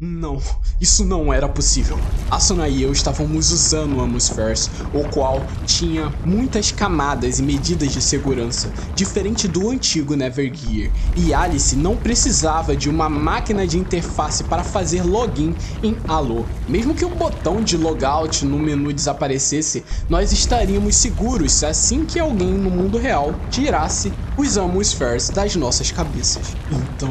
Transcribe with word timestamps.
Não, 0.00 0.40
isso 0.80 1.04
não 1.04 1.32
era 1.32 1.48
possível. 1.48 1.98
Asuna 2.30 2.68
e 2.68 2.84
eu 2.84 2.92
estávamos 2.92 3.50
usando 3.50 3.96
o 3.96 4.00
Atmospheres, 4.00 4.70
o 4.94 5.02
qual 5.08 5.44
tinha 5.66 6.14
muitas 6.24 6.70
camadas 6.70 7.40
e 7.40 7.42
medidas 7.42 7.90
de 7.90 8.00
segurança, 8.00 8.72
diferente 8.94 9.48
do 9.48 9.70
antigo 9.70 10.14
Nevergear, 10.14 10.92
e 11.16 11.34
Alice 11.34 11.74
não 11.74 11.96
precisava 11.96 12.76
de 12.76 12.88
uma 12.88 13.08
máquina 13.08 13.66
de 13.66 13.76
interface 13.76 14.44
para 14.44 14.62
fazer 14.62 15.02
login 15.02 15.52
em 15.82 15.96
Halo. 16.06 16.46
Mesmo 16.68 16.94
que 16.94 17.04
o 17.04 17.10
botão 17.10 17.60
de 17.60 17.76
logout 17.76 18.44
no 18.44 18.56
menu 18.56 18.92
desaparecesse, 18.92 19.84
nós 20.08 20.30
estaríamos 20.30 20.94
seguros 20.94 21.64
assim 21.64 22.04
que 22.04 22.20
alguém 22.20 22.54
no 22.54 22.70
mundo 22.70 22.98
real 22.98 23.34
tirasse 23.50 24.12
os 24.38 24.56
Atmospheres 24.56 25.30
das 25.30 25.56
nossas 25.56 25.90
cabeças. 25.90 26.56
Então, 26.70 27.10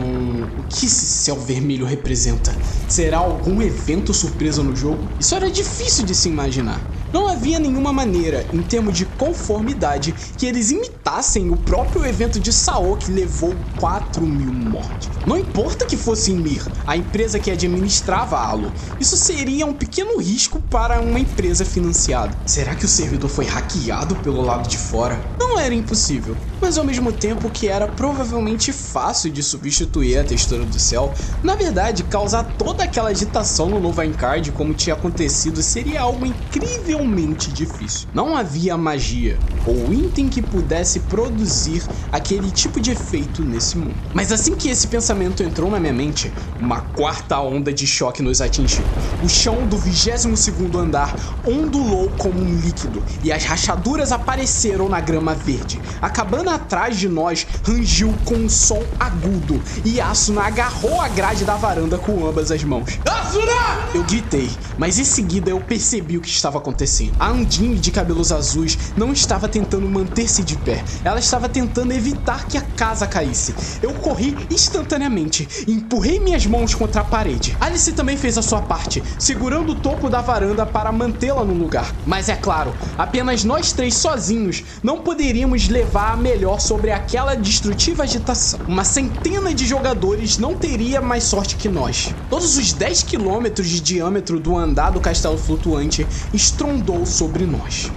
o 0.57 0.64
que 0.70 0.86
esse 0.86 1.05
céu 1.05 1.36
vermelho 1.36 1.86
representa? 1.86 2.55
Será 2.88 3.18
algum 3.18 3.62
evento 3.62 4.14
surpresa 4.14 4.64
no 4.64 4.73
jogo? 4.73 5.00
Isso 5.20 5.36
era 5.36 5.52
difícil 5.52 6.05
de 6.05 6.16
se 6.16 6.30
imaginar. 6.30 6.80
Não 7.12 7.27
havia 7.27 7.59
nenhuma 7.59 7.91
maneira, 7.91 8.45
em 8.53 8.62
termos 8.62 8.98
de 8.98 9.05
conformidade, 9.05 10.13
que 10.38 10.45
eles 10.45 10.72
imitassem 10.72 11.50
o 11.50 11.58
próprio 11.58 12.05
evento 12.05 12.40
de 12.40 12.53
Sao 12.53 12.95
que 12.95 13.12
levou 13.12 13.53
4 13.78 14.25
mil 14.25 14.53
mortes. 14.53 15.16
Não 15.27 15.38
importa 15.38 15.86
que 15.86 15.98
fosse 15.98 16.31
Mir, 16.31 16.66
a 16.86 16.95
empresa 16.95 17.38
que 17.38 17.52
administrava 17.52 18.38
a 18.38 18.48
Halo, 18.48 18.72
isso 18.98 19.17
seria 19.17 19.66
um 19.66 19.73
pequeno 19.73 20.20
risco 20.20 20.62
para 20.70 21.02
uma 21.02 21.20
empresa 21.20 21.66
financiada. 21.66 22.34
Será 22.45 22.73
que 22.73 22.86
o 22.86 22.88
servidor 22.88 23.30
foi 23.30 23.44
hackeado 23.44 24.16
pelo 24.16 24.41
lado 24.41 24.70
de 24.70 24.77
fora? 24.77 25.20
Não 25.38 25.59
era 25.59 25.76
impossível, 25.76 26.38
mas 26.62 26.77
ao 26.77 26.86
mesmo 26.86 27.12
tempo 27.12 27.50
que 27.50 27.67
era 27.67 27.90
provavelmente 27.90 28.72
fácil 28.72 29.30
de 29.30 29.44
substituir 29.44 30.17
a 30.17 30.23
textura 30.23 30.63
do 30.63 30.80
céu, 30.80 31.13
na 31.44 31.55
verdade, 31.55 32.05
causar 32.05 32.45
toda 32.58 32.86
aquela 32.86 33.09
agitação 33.09 33.67
no 33.67 33.81
novo 33.81 34.02
Encard 34.02 34.53
como 34.53 34.73
tinha 34.73 34.95
acontecido 34.95 35.62
seria 35.62 36.03
algo 36.03 36.25
incrivelmente 36.25 37.52
difícil. 37.52 38.08
Não 38.14 38.33
havia 38.33 38.78
magia 38.78 39.38
ou 39.66 39.92
item 39.92 40.30
que 40.30 40.42
pudesse 40.42 41.02
produzir 41.02 41.83
aquele 42.14 42.50
tipo 42.50 42.80
de 42.80 42.92
efeito 42.92 43.44
nesse 43.44 43.78
mundo. 43.78 43.95
Mas 44.14 44.31
assim 44.31 44.55
que 44.55 44.70
esse 44.70 44.88
pensamento 44.88 45.17
entrou 45.23 45.72
na 45.72 45.80
minha 45.80 45.94
mente, 45.94 46.32
uma 46.60 46.82
quarta 46.82 47.40
onda 47.40 47.73
de 47.73 47.88
choque 47.88 48.22
nos 48.22 48.42
atingiu. 48.42 48.86
O 49.22 49.28
chão 49.28 49.66
do 49.68 49.78
22º 49.78 50.76
andar 50.78 51.16
ondulou 51.46 52.10
como 52.18 52.40
um 52.40 52.60
líquido 52.60 53.04
e 53.23 53.32
as 53.32 53.44
rachaduras 53.44 54.12
apareceram 54.12 54.90
na 54.90 55.00
grama 55.00 55.34
verde. 55.34 55.80
A 56.02 56.10
cabana 56.10 56.56
atrás 56.56 56.98
de 56.98 57.08
nós 57.08 57.45
rangiu 57.64 58.14
com 58.26 58.36
um 58.36 58.50
som 58.50 58.84
agudo 59.00 59.62
e 59.84 60.00
Asuna 60.00 60.44
agarrou 60.44 61.02
a 61.02 61.08
grade 61.08 61.45
da 61.45 61.56
varanda 61.56 61.98
com 61.98 62.26
ambas 62.28 62.52
as 62.52 62.64
mãos. 62.64 63.00
Asuna! 63.06 63.88
Eu 63.94 64.04
gritei, 64.04 64.50
mas 64.78 65.00
em 65.00 65.04
seguida 65.04 65.50
eu 65.50 65.60
percebi 65.60 66.18
o 66.18 66.22
que 66.22 66.30
estava 66.30 66.58
acontecendo. 66.58 67.16
A 67.20 67.30
Andine 67.30 67.80
de 67.80 67.92
cabelos 67.92 68.32
azuis 68.32 68.78
não 68.95 69.12
estava 69.12 69.48
tentando 69.48 69.88
manter-se 69.88 70.44
de 70.44 70.56
pé, 70.58 70.84
ela 71.04 71.20
estava 71.20 71.50
tentando 71.50 71.92
evitar 71.94 72.45
que 72.48 72.58
a 72.58 72.62
casa 72.62 73.08
caísse. 73.08 73.56
Eu 73.82 73.94
corri 73.94 74.38
instantaneamente 74.50 75.06
e 75.67 75.72
empurrei 75.72 76.19
minhas 76.19 76.45
mãos 76.45 76.75
contra 76.75 77.02
a 77.02 77.03
parede. 77.03 77.55
Alice 77.59 77.91
também 77.94 78.17
fez 78.17 78.38
a 78.38 78.41
sua 78.41 78.61
parte, 78.61 79.02
segurando 79.17 79.72
o 79.72 79.75
topo 79.75 80.09
da 80.09 80.22
varanda 80.22 80.66
para 80.66 80.91
mantê-la 80.91 81.44
no 81.44 81.53
lugar. 81.53 81.94
Mas 82.05 82.30
é 82.30 82.36
claro, 82.36 82.73
apenas 82.97 83.44
nós 83.44 83.72
três 83.72 83.95
sozinhos 83.95 84.64
não 84.83 84.99
poderíamos 84.99 85.67
levar 85.69 86.14
a 86.14 86.17
melhor 86.17 86.59
sobre 86.59 86.91
aquela 86.91 87.36
destrutiva 87.36 88.03
agitação. 88.03 88.59
Uma 88.67 88.83
centena 88.83 89.53
de 89.53 89.66
jogadores 89.66 90.38
não 90.38 90.55
teria 90.55 91.02
mais 91.02 91.23
sorte 91.23 91.55
que 91.55 91.69
nós. 91.69 92.14
Todos 92.30 92.58
os 92.58 92.73
10 92.73 93.03
quilômetros 93.03 93.67
de 93.67 93.80
diâmetro 93.80 94.39
do 94.39 94.58
andar 94.58 94.92
do 94.92 94.99
castelo 94.99 95.38
flutuante 95.38 96.05
estrondou 96.33 97.05
sobre 97.05 97.45
nós. 97.45 97.92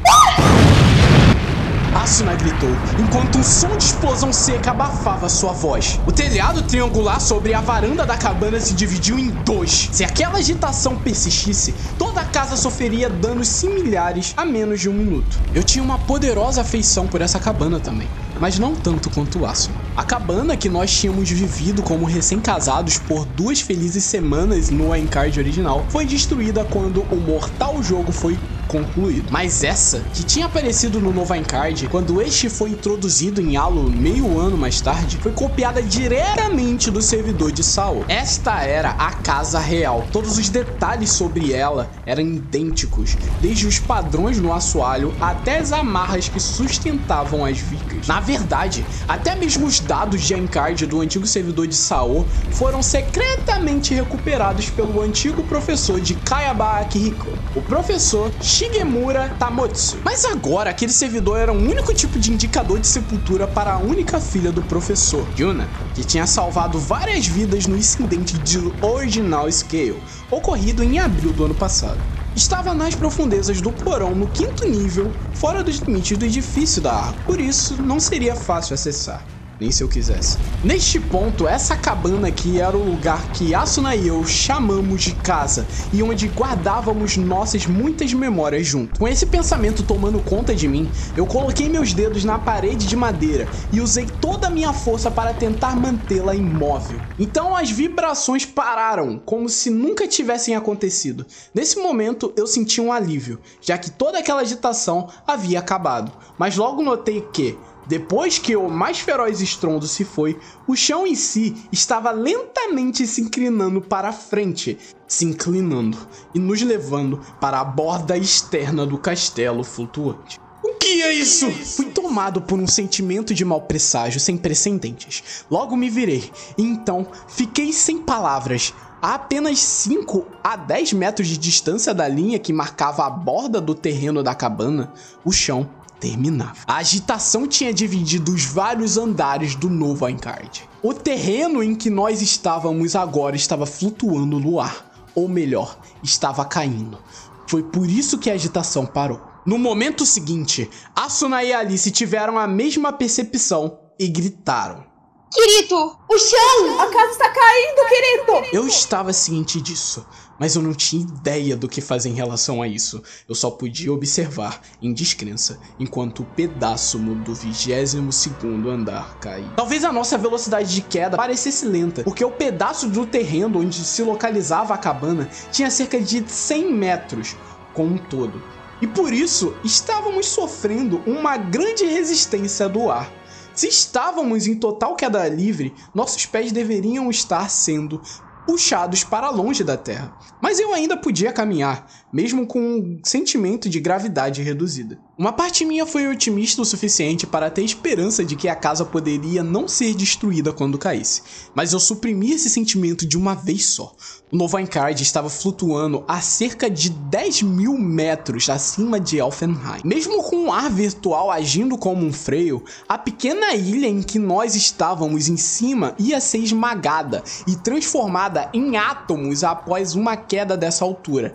Asuna 1.95 2.35
gritou, 2.35 2.71
enquanto 2.99 3.37
um 3.39 3.43
som 3.43 3.77
de 3.77 3.85
explosão 3.85 4.33
seca 4.33 4.71
abafava 4.71 5.29
sua 5.29 5.53
voz. 5.53 5.99
O 6.07 6.13
telhado 6.13 6.63
triangular 6.63 7.21
sobre 7.21 7.53
a 7.53 7.61
varanda 7.61 8.07
da 8.07 8.17
cabana 8.17 8.61
se 8.61 8.75
dividiu 8.75 9.19
em 9.19 9.31
dois. 9.31 9.89
Se 9.93 10.05
aquela 10.05 10.39
agitação 10.39 10.97
persistisse, 10.97 11.75
toda 11.99 12.21
a 12.21 12.25
casa 12.25 12.57
sofreria 12.57 13.11
danos 13.11 13.49
similares 13.49 14.33
a 14.37 14.45
menos 14.45 14.81
de 14.81 14.89
um 14.89 14.93
minuto. 14.93 15.37
Eu 15.53 15.65
tinha 15.65 15.83
uma 15.83 15.99
poderosa 15.99 16.61
afeição 16.61 17.09
por 17.09 17.21
essa 17.21 17.41
cabana 17.41 17.81
também 17.81 18.09
mas 18.41 18.59
não 18.59 18.75
tanto 18.75 19.11
quanto 19.11 19.45
Asuna. 19.45 19.77
A 19.95 20.03
cabana 20.03 20.57
que 20.57 20.69
nós 20.69 20.91
tínhamos 20.91 21.29
vivido 21.29 21.83
como 21.83 22.07
recém-casados 22.07 22.99
por 22.99 23.27
duas 23.27 23.61
felizes 23.61 24.03
semanas 24.05 24.71
no 24.71 24.97
Encard 24.97 25.39
original 25.39 25.85
foi 25.91 26.07
destruída 26.07 26.65
quando 26.65 27.03
o 27.03 27.17
mortal 27.17 27.83
jogo 27.83 28.11
foi 28.11 28.39
concluído. 28.71 29.27
Mas 29.31 29.65
essa, 29.65 30.01
que 30.15 30.23
tinha 30.23 30.47
aparecido 30.47 31.01
no 31.01 31.13
novo 31.13 31.35
Encard, 31.35 31.89
quando 31.89 32.23
este 32.23 32.49
foi 32.49 32.71
introduzido 32.71 33.41
em 33.41 33.57
Halo 33.57 33.91
meio 33.91 34.39
ano 34.39 34.57
mais 34.57 34.81
tarde, 34.81 35.19
foi 35.19 35.33
copiada 35.33 35.83
diretamente 35.83 36.91
do 36.91 37.03
servidor 37.03 37.51
de 37.51 37.65
Saul. 37.65 38.05
Esta 38.07 38.63
era 38.63 38.91
a 38.91 39.11
casa 39.11 39.59
real. 39.59 40.07
Todos 40.13 40.39
os 40.39 40.49
detalhes 40.49 41.11
sobre 41.11 41.53
ela 41.53 41.91
eram 42.07 42.23
idênticos, 42.23 43.17
desde 43.41 43.67
os 43.67 43.81
padrões 43.81 44.39
no 44.39 44.53
assoalho 44.53 45.13
até 45.21 45.59
as 45.59 45.73
amarras 45.73 46.29
que 46.29 46.39
sustentavam 46.39 47.45
as 47.45 47.59
vigas. 47.59 48.07
Na 48.07 48.21
verdade, 48.21 48.85
até 49.09 49.35
mesmo 49.35 49.67
os 49.67 49.81
dados 49.81 50.23
de 50.23 50.35
Encard 50.35 50.87
do 50.87 51.01
antigo 51.01 51.27
servidor 51.27 51.67
de 51.67 51.75
Sao 51.75 52.25
foram 52.53 52.83
secretamente 52.83 53.95
recuperados 53.95 54.71
pelo 54.71 55.01
antigo 55.01 55.43
professor 55.43 56.01
de 56.01 56.15
Kayaba 56.15 56.81
Akihiko, 56.81 57.27
o 57.57 57.63
professor 57.63 58.31
Shigemura 58.61 59.31
Tamotsu. 59.39 59.97
Mas 60.05 60.27
agora 60.27 60.69
aquele 60.69 60.93
servidor 60.93 61.39
era 61.39 61.51
o 61.51 61.57
único 61.57 61.95
tipo 61.95 62.19
de 62.19 62.31
indicador 62.31 62.79
de 62.79 62.87
sepultura 62.87 63.49
para 63.49 63.73
a 63.73 63.79
única 63.79 64.21
filha 64.21 64.53
do 64.53 64.61
professor, 64.61 65.27
Yuna, 65.39 65.67
que 65.95 66.05
tinha 66.05 66.27
salvado 66.27 66.79
várias 66.79 67.27
vidas 67.27 67.67
no 67.67 67.75
incidente 67.75 68.37
de 68.41 68.59
Original 68.85 69.51
Scale, 69.51 69.97
ocorrido 70.31 70.85
em 70.85 70.99
abril 70.99 71.33
do 71.33 71.47
ano 71.47 71.55
passado. 71.55 71.99
Estava 72.37 72.75
nas 72.75 72.95
profundezas 72.95 73.63
do 73.63 73.73
porão 73.73 74.15
no 74.15 74.27
quinto 74.29 74.69
nível, 74.69 75.11
fora 75.33 75.65
dos 75.65 75.79
limites 75.79 76.19
do 76.19 76.27
edifício 76.27 76.83
da 76.83 76.93
árvore, 76.93 77.25
por 77.25 77.41
isso 77.41 77.83
não 77.83 77.99
seria 77.99 78.37
fácil 78.37 78.75
acessar 78.75 79.25
nem 79.61 79.71
se 79.71 79.83
eu 79.83 79.89
quisesse. 79.89 80.39
Neste 80.65 80.99
ponto, 80.99 81.47
essa 81.47 81.77
cabana 81.77 82.29
aqui 82.29 82.59
era 82.59 82.77
o 82.77 82.85
lugar 82.85 83.31
que 83.33 83.55
Asuna 83.55 83.95
e 83.95 84.09
eu 84.09 84.25
chamamos 84.27 85.03
de 85.03 85.13
casa 85.13 85.67
e 85.93 86.03
onde 86.03 86.29
guardávamos 86.29 87.17
nossas 87.17 87.67
muitas 87.67 88.13
memórias 88.15 88.67
junto. 88.67 88.99
Com 88.99 89.07
esse 89.07 89.27
pensamento 89.27 89.83
tomando 89.83 90.19
conta 90.21 90.55
de 90.55 90.67
mim, 90.67 90.91
eu 91.17 91.27
coloquei 91.27 91.69
meus 91.69 91.93
dedos 91.93 92.25
na 92.25 92.39
parede 92.39 92.87
de 92.87 92.97
madeira 92.97 93.47
e 93.71 93.81
usei 93.81 94.07
toda 94.07 94.47
a 94.47 94.51
minha 94.51 94.73
força 94.73 95.11
para 95.11 95.35
tentar 95.35 95.77
mantê-la 95.77 96.35
imóvel. 96.35 97.01
Então 97.19 97.55
as 97.55 97.71
vibrações 97.71 98.47
pararam, 98.47 99.19
como 99.19 99.49
se 99.49 99.69
nunca 99.69 100.09
tivessem 100.09 100.55
acontecido. 100.55 101.27
Nesse 101.55 101.79
momento 101.79 102.33
eu 102.37 102.47
senti 102.47 102.81
um 102.81 102.93
alívio, 102.93 103.39
já 103.61 103.77
que 103.77 103.91
toda 103.91 104.19
aquela 104.19 104.41
agitação 104.41 105.09
havia 105.27 105.59
acabado, 105.59 106.13
mas 106.39 106.57
logo 106.57 106.83
notei 106.83 107.21
que 107.33 107.59
depois 107.91 108.39
que 108.39 108.55
o 108.55 108.69
mais 108.69 109.01
feroz 109.01 109.41
estrondo 109.41 109.85
se 109.89 110.05
foi, 110.05 110.39
o 110.65 110.77
chão 110.77 111.05
em 111.05 111.17
si 111.17 111.57
estava 111.73 112.13
lentamente 112.13 113.05
se 113.05 113.21
inclinando 113.21 113.81
para 113.81 114.11
a 114.11 114.13
frente, 114.13 114.79
se 115.09 115.25
inclinando 115.25 115.99
e 116.33 116.39
nos 116.39 116.63
levando 116.63 117.21
para 117.41 117.59
a 117.59 117.65
borda 117.65 118.17
externa 118.17 118.87
do 118.87 118.97
castelo 118.97 119.65
flutuante. 119.65 120.39
O 120.63 120.75
que 120.75 121.03
é 121.03 121.13
isso? 121.13 121.51
Fui 121.51 121.87
tomado 121.87 122.41
por 122.41 122.61
um 122.61 122.67
sentimento 122.69 123.35
de 123.35 123.45
mau 123.45 123.63
presságio 123.63 124.21
sem 124.21 124.37
precedentes. 124.37 125.45
Logo 125.51 125.77
me 125.77 125.91
virei, 125.91 126.31
e 126.57 126.63
então 126.63 127.09
fiquei 127.27 127.73
sem 127.73 127.99
palavras. 127.99 128.73
A 129.03 129.15
apenas 129.15 129.59
5 129.59 130.27
a 130.45 130.55
10 130.55 130.93
metros 130.93 131.27
de 131.27 131.39
distância 131.39 131.93
da 131.93 132.07
linha 132.07 132.39
que 132.39 132.53
marcava 132.53 133.05
a 133.05 133.11
borda 133.11 133.61
do 133.61 133.75
terreno 133.75 134.23
da 134.23 134.35
cabana, 134.35 134.93
o 135.25 135.33
chão 135.33 135.69
terminava. 136.01 136.57
A 136.67 136.77
agitação 136.77 137.47
tinha 137.47 137.73
dividido 137.73 138.33
os 138.33 138.45
vários 138.45 138.97
andares 138.97 139.55
do 139.55 139.69
novo 139.69 140.09
Encard. 140.09 140.69
O 140.83 140.95
terreno 140.95 141.63
em 141.63 141.75
que 141.75 141.91
nós 141.91 142.23
estávamos 142.23 142.97
agora 142.97 143.37
estava 143.37 143.67
flutuando 143.67 144.41
no 144.41 144.59
ar, 144.59 144.91
ou 145.15 145.29
melhor, 145.29 145.79
estava 146.03 146.45
caindo. 146.45 146.99
Foi 147.47 147.63
por 147.63 147.89
isso 147.89 148.19
que 148.19 148.31
a 148.31 148.35
agitação 148.35 148.87
parou. 148.87 149.21
No 149.45 149.59
momento 149.59 150.07
seguinte, 150.07 150.69
Asuna 150.95 151.45
e 151.45 151.53
Alice 151.53 151.91
tiveram 151.91 152.39
a 152.39 152.47
mesma 152.47 152.93
percepção 152.93 153.79
e 153.99 154.09
gritaram. 154.09 154.90
Kirito, 155.33 155.97
o 156.09 156.19
chão! 156.19 156.81
A 156.81 156.87
casa 156.89 157.13
está 157.13 157.31
caindo, 157.31 157.89
Kirito! 157.89 158.57
Eu 158.57 158.67
estava 158.67 159.13
ciente 159.13 159.61
disso, 159.61 160.05
mas 160.41 160.57
eu 160.57 160.63
não 160.63 160.75
tinha 160.75 161.03
ideia 161.03 161.57
do 161.57 161.69
que 161.69 161.81
fazer 161.81 162.09
em 162.09 162.15
relação 162.15 162.61
a 162.61 162.67
isso. 162.67 163.01
Eu 163.29 163.37
só 163.37 163.49
podia 163.49 163.93
observar, 163.93 164.61
em 164.83 164.93
descrença, 164.93 165.61
enquanto 165.79 166.21
o 166.21 166.27
pedaço 166.27 166.99
do 166.99 167.33
22 167.33 168.13
segundo 168.13 168.71
andar 168.71 169.19
caía. 169.21 169.53
Talvez 169.55 169.85
a 169.85 169.93
nossa 169.93 170.19
velocidade 170.19 170.75
de 170.75 170.83
queda 170.83 171.17
parecesse 171.17 171.65
lenta, 171.65 172.03
porque 172.03 172.25
o 172.25 172.33
pedaço 172.33 172.89
do 172.89 173.07
terreno 173.07 173.61
onde 173.61 173.85
se 173.85 174.03
localizava 174.03 174.75
a 174.75 174.79
cabana 174.79 175.31
tinha 175.53 175.71
cerca 175.71 176.01
de 176.01 176.29
100 176.29 176.73
metros 176.75 177.37
com 177.73 177.87
um 177.87 177.99
todo. 177.99 178.43
E 178.83 178.87
por 178.87 179.13
isso 179.13 179.55
estávamos 179.63 180.27
sofrendo 180.27 181.01
uma 181.07 181.37
grande 181.37 181.85
resistência 181.85 182.69
do 182.69 182.91
ar. 182.91 183.20
Se 183.61 183.69
estávamos 183.69 184.47
em 184.47 184.55
total 184.55 184.97
queda 184.97 185.29
livre, 185.29 185.77
nossos 185.93 186.25
pés 186.25 186.51
deveriam 186.51 187.11
estar 187.11 187.51
sendo 187.51 188.01
puxados 188.47 189.05
para 189.05 189.29
longe 189.29 189.63
da 189.63 189.77
Terra. 189.77 190.17
Mas 190.41 190.59
eu 190.59 190.73
ainda 190.73 190.97
podia 190.97 191.31
caminhar, 191.31 191.87
mesmo 192.13 192.47
com 192.47 192.61
um 192.61 193.01
sentimento 193.03 193.69
de 193.69 193.81
gravidade 193.81 194.43
reduzida. 194.43 194.99
Uma 195.17 195.33
parte 195.33 195.65
minha 195.65 195.85
foi 195.85 196.09
otimista 196.09 196.63
o 196.63 196.65
suficiente 196.65 197.27
para 197.27 197.51
ter 197.51 197.63
esperança 197.63 198.25
de 198.25 198.35
que 198.35 198.49
a 198.49 198.55
casa 198.55 198.87
poderia 198.87 199.43
não 199.43 199.69
ser 199.69 199.95
destruída 199.95 200.53
quando 200.53 200.79
caísse, 200.79 201.23
mas 201.55 201.73
eu 201.73 201.79
suprimi 201.79 202.33
esse 202.33 202.49
sentimento 202.49 203.07
de 203.07 203.19
uma 203.19 203.35
vez 203.35 203.67
só. 203.67 203.95
O 204.33 204.37
Novo 204.37 204.59
Encard 204.59 205.03
estava 205.03 205.29
flutuando 205.29 206.05
a 206.07 206.21
cerca 206.21 206.71
de 206.71 206.89
10 206.89 207.43
mil 207.43 207.77
metros 207.77 208.49
acima 208.49 208.99
de 208.99 209.19
Elfenheim. 209.19 209.83
Mesmo 209.85 210.23
com 210.23 210.47
o 210.47 210.53
ar 210.53 210.71
virtual 210.71 211.31
agindo 211.31 211.77
como 211.77 212.07
um 212.07 212.13
freio, 212.13 212.65
a 212.89 212.97
pequena 212.97 213.55
ilha 213.55 213.89
em 213.89 214.03
que 214.03 214.19
nós 214.19 214.55
estávamos 214.55 215.29
em 215.29 215.37
cima 215.37 215.95
ia 215.99 216.21
ser 216.21 216.39
esmagada 216.39 217.25
e 217.47 217.57
transformada 217.57 218.49
em 218.55 218.77
átomos 218.77 219.43
após 219.43 219.95
uma 219.95 220.17
queda 220.17 220.57
dessa 220.57 220.85
altura, 220.85 221.35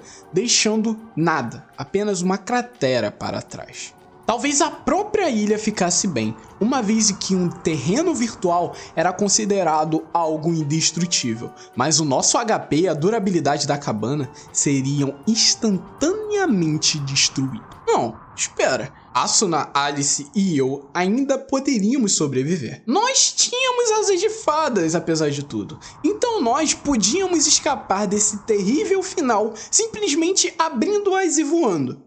nada, 1.16 1.66
apenas 1.78 2.22
uma 2.22 2.38
cratera 2.38 3.12
para 3.12 3.42
trás. 3.42 3.94
Talvez 4.26 4.60
a 4.60 4.72
própria 4.72 5.30
ilha 5.30 5.60
ficasse 5.60 6.08
bem, 6.08 6.36
uma 6.60 6.82
vez 6.82 7.12
que 7.12 7.36
um 7.36 7.48
terreno 7.48 8.14
virtual 8.14 8.76
era 8.96 9.14
considerado 9.14 10.04
algo 10.12 10.52
indestrutível, 10.52 11.52
mas 11.76 12.00
o 12.00 12.06
nosso 12.06 12.38
HP 12.38 12.76
e 12.78 12.88
a 12.88 12.96
durabilidade 12.96 13.68
da 13.68 13.78
cabana 13.78 14.28
seriam 14.52 15.14
instantaneamente 15.28 16.98
destruídos. 17.00 17.68
Não, 17.86 18.16
espera. 18.36 18.92
Asuna, 19.16 19.70
Alice 19.74 20.30
e 20.36 20.58
eu 20.58 20.90
ainda 20.94 21.38
poderíamos 21.38 22.18
sobreviver. 22.18 22.84
Nós 22.86 23.32
tínhamos 23.32 23.90
asas 23.92 24.20
de 24.20 24.30
fadas, 24.30 24.94
apesar 24.94 25.30
de 25.30 25.42
tudo. 25.42 25.80
Então 26.04 26.42
nós 26.42 26.74
podíamos 26.74 27.48
escapar 27.48 28.08
desse 28.08 28.40
terrível 28.40 29.02
final 29.02 29.54
simplesmente 29.72 30.54
abrindo-as 30.60 31.38
e 31.38 31.46
voando. 31.46 32.02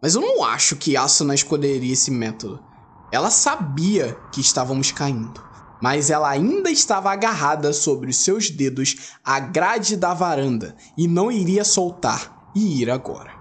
Mas 0.00 0.14
eu 0.14 0.20
não 0.20 0.44
acho 0.44 0.76
que 0.76 0.96
Asuna 0.96 1.34
escolheria 1.34 1.92
esse 1.92 2.12
método. 2.12 2.62
Ela 3.10 3.30
sabia 3.30 4.16
que 4.30 4.40
estávamos 4.40 4.92
caindo, 4.92 5.42
mas 5.82 6.08
ela 6.08 6.30
ainda 6.30 6.70
estava 6.70 7.10
agarrada 7.10 7.72
sobre 7.72 8.10
os 8.10 8.16
seus 8.18 8.48
dedos 8.48 9.16
à 9.24 9.40
grade 9.40 9.96
da 9.96 10.14
varanda 10.14 10.76
e 10.96 11.08
não 11.08 11.32
iria 11.32 11.64
soltar 11.64 12.48
e 12.54 12.80
ir 12.80 12.90
agora. 12.92 13.37